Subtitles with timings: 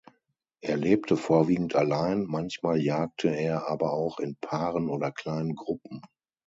[0.61, 6.01] Er lebte vorwiegend allein, manchmal jagte er aber auch in Paaren oder kleinen Gruppen.